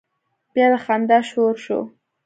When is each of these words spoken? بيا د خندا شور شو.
بيا 0.53 0.67
د 0.71 0.73
خندا 0.85 1.19
شور 1.29 1.53
شو. 1.65 1.79